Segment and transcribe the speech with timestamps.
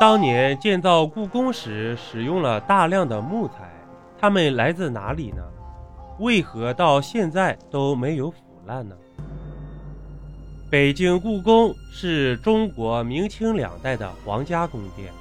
[0.00, 3.70] 当年建造故宫时使用了大量的木材，
[4.18, 5.42] 它们来自哪里呢？
[6.20, 8.96] 为何到现在都没有腐烂呢？
[10.70, 15.12] 北京故宫是中国明清两代的皇家宫殿，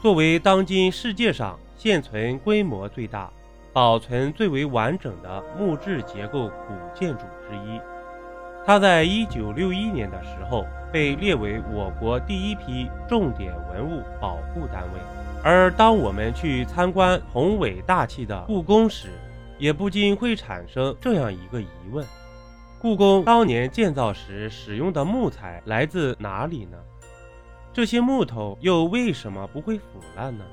[0.00, 3.28] 作为当今世界上现存规模最大、
[3.72, 7.80] 保存最为完整的木质结构古建筑之一。
[8.64, 15.00] 它在一九六一年的时候被列为我国第一批重点文物保护单位。
[15.42, 19.08] 而当我们去参观宏伟大气的故宫时，
[19.58, 22.06] 也不禁会产生这样一个疑问。
[22.78, 26.78] 故宫当年建造时使用的木材来自哪里呢？
[27.72, 29.84] 这些木头又为什么不会腐
[30.16, 30.44] 烂呢？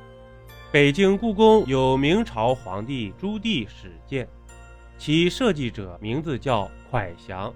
[0.72, 4.28] 北京故宫有明朝皇帝朱棣始建，
[4.98, 7.54] 其设计者名字叫蒯祥。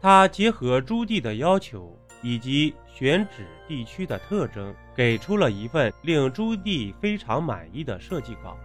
[0.00, 8.56] 他结合朱棣的要求以及选址地区的特征，给出了一份令朱棣非常满意的设计稿。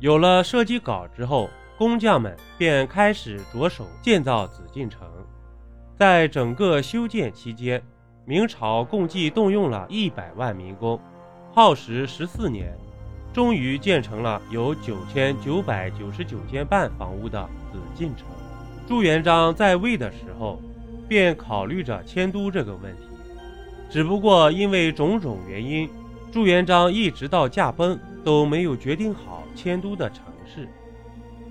[0.00, 1.48] 有了设计稿之后。
[1.78, 5.06] 工匠们便开始着手建造紫禁城。
[5.94, 7.82] 在整个修建期间，
[8.24, 10.98] 明朝共计动用了一百万民工，
[11.52, 12.74] 耗时十四年，
[13.30, 18.26] 终于建成了有九千九百九十九间半房屋的紫禁城。
[18.86, 20.60] 朱元璋在位的时候，
[21.08, 23.02] 便考虑着迁都这个问题，
[23.90, 25.88] 只不过因为种种原因，
[26.30, 30.68] 朱元璋一直到驾崩都没有决定好迁都的城市。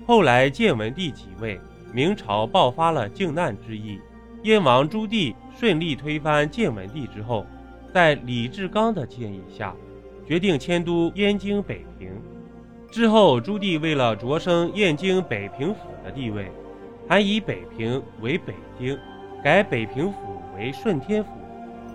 [0.06, 1.60] 后来建文帝即位，
[1.92, 4.00] 明朝爆发了靖难之役，
[4.42, 7.44] 燕王朱棣顺利推翻建文帝之后，
[7.92, 9.74] 在李志刚的建议下，
[10.26, 12.08] 决定迁都燕京北平。
[12.90, 16.50] 之后，朱棣为了擢升燕京北平府的地位，
[17.08, 18.98] 还以北平为北京，
[19.42, 21.30] 改北平府为顺天府。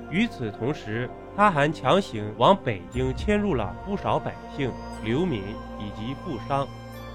[0.09, 4.71] 与此同时，他还强行往北京迁入了不少百姓、
[5.03, 5.41] 流民
[5.79, 6.67] 以及富商。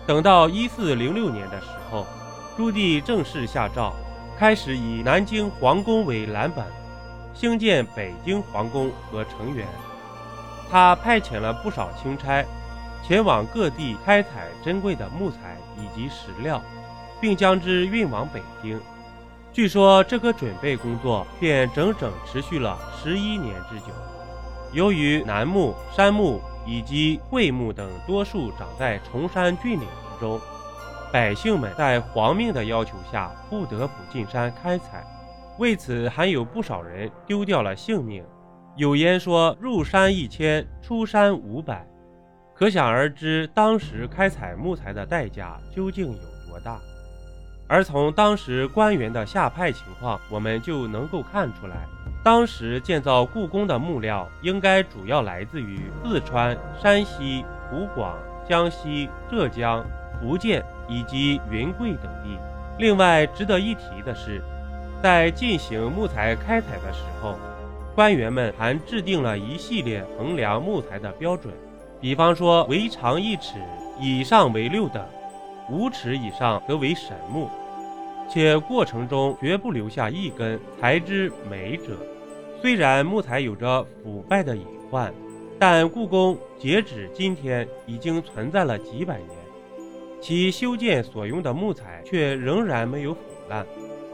[0.06, 2.06] 等到一四零六年的时候，
[2.56, 3.92] 朱棣正式下诏，
[4.38, 6.64] 开始以南京皇宫为蓝本，
[7.34, 9.66] 兴建北京皇宫和城垣。
[10.70, 12.44] 他派遣了不少钦差，
[13.02, 16.62] 前往各地开采珍贵的木材以及石料，
[17.20, 18.80] 并将之运往北京。
[19.52, 23.86] 据说这个准备工作便整整持续了十一年之久。
[24.72, 26.40] 由于楠木、杉木。
[26.68, 30.40] 以及桂木等多数长在崇山峻岭之中，
[31.12, 35.06] 百姓们在皇命的要求下不得不进山开采，
[35.60, 38.24] 为此还有不少人丢掉了性命。
[38.74, 41.86] 有言说：“入山一千，出山五百。”
[42.52, 46.18] 可想而知，当时开采木材的代价究竟有
[46.48, 46.80] 多大。
[47.68, 51.76] 而从当时官员的下派情况，我们就能够看出来。
[52.22, 58.16] 当时建造故宫的木料应该主要来自于四川、山西、湖广、
[58.48, 59.84] 江西、浙江、
[60.20, 62.38] 福建以及云贵等地。
[62.78, 64.42] 另外值得一提的是，
[65.02, 67.38] 在进行木材开采的时候，
[67.94, 71.54] 官员们还制定了一系列衡量木材的标准，
[72.00, 73.54] 比方说围长一尺
[74.00, 75.04] 以上为六等，
[75.70, 77.48] 五尺以上则为神木，
[78.28, 81.96] 且过程中绝不留下一根材质美者。
[82.62, 85.12] 虽然木材有着腐败的隐患，
[85.58, 89.30] 但故宫截止今天已经存在了几百年，
[90.20, 93.66] 其修建所用的木材却仍然没有腐烂。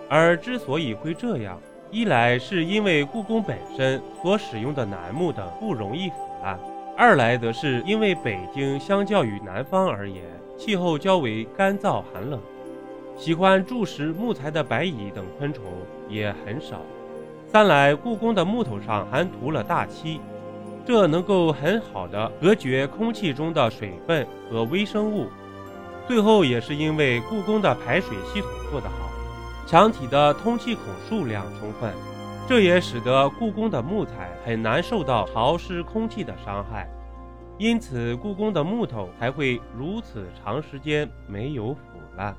[0.09, 1.59] 而之所以会这样，
[1.91, 6.59] 一来是因为故宫本身所使用的楠木等不容易腐烂，
[6.97, 10.23] 二来则是因为北京相较于南方而言，
[10.57, 12.41] 气候较为干燥寒冷，
[13.17, 15.65] 喜欢蛀食木材的白蚁等昆虫
[16.09, 16.81] 也很少。
[17.47, 20.21] 三来，故宫的木头上还涂了大漆，
[20.87, 25.27] 这能够很好的隔绝空气中的水分和微生物。
[26.09, 29.11] 最后，也是因为故宫的排水系统做得好，
[29.67, 31.93] 墙体的通气孔数量充分，
[32.49, 36.89] 这也使得故宫的木材很难受到潮湿空气的伤害，
[37.63, 41.81] 因此故宫的木头才会如此长时间没有腐
[42.17, 42.35] 烂。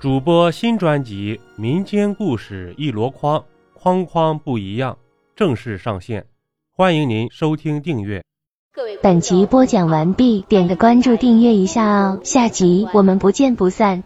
[0.00, 3.38] 主播新专辑《民间故事一箩筐》。
[3.72, 4.98] 框框不一样，
[5.36, 6.26] 正式上线，
[6.72, 8.24] 欢迎您收听订阅。
[9.00, 14.02] 本集播讲完毕，点个关注，订阅一下哦，下集我们不见不散。